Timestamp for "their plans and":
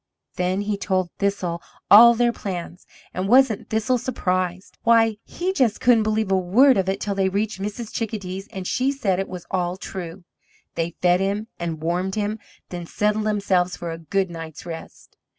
2.15-3.27